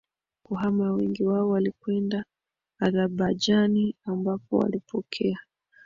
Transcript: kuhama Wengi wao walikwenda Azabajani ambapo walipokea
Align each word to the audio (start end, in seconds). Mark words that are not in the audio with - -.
kuhama 0.43 0.91
Wengi 0.91 1.23
wao 1.23 1.49
walikwenda 1.49 2.25
Azabajani 2.79 3.95
ambapo 4.05 4.57
walipokea 4.57 5.39